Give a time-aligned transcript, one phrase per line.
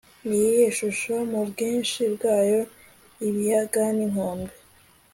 [0.27, 2.59] Niyihe shusho mubwinshi bwabo
[3.27, 4.53] ibiyaga ninkombe